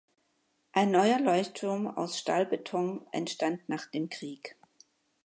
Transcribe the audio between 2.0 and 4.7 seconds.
Stahlbeton entstand nach dem Krieg.